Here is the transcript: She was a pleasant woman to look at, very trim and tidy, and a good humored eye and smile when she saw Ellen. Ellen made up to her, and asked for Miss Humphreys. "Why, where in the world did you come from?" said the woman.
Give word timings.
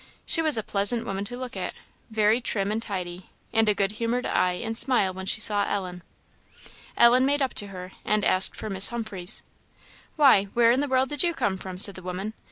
She 0.25 0.41
was 0.41 0.57
a 0.57 0.63
pleasant 0.63 1.05
woman 1.05 1.25
to 1.25 1.37
look 1.37 1.55
at, 1.55 1.75
very 2.09 2.41
trim 2.41 2.71
and 2.71 2.81
tidy, 2.81 3.29
and 3.53 3.69
a 3.69 3.75
good 3.75 3.91
humored 3.91 4.25
eye 4.25 4.53
and 4.53 4.75
smile 4.75 5.13
when 5.13 5.27
she 5.27 5.39
saw 5.39 5.67
Ellen. 5.71 6.01
Ellen 6.97 7.23
made 7.23 7.39
up 7.43 7.53
to 7.53 7.67
her, 7.67 7.91
and 8.03 8.25
asked 8.25 8.55
for 8.55 8.67
Miss 8.67 8.87
Humphreys. 8.89 9.43
"Why, 10.15 10.45
where 10.55 10.71
in 10.71 10.79
the 10.79 10.87
world 10.87 11.09
did 11.09 11.21
you 11.21 11.35
come 11.35 11.55
from?" 11.55 11.77
said 11.77 11.93
the 11.93 12.01
woman. 12.01 12.33